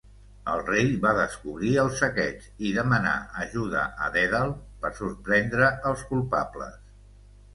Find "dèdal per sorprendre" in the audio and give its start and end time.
4.15-5.69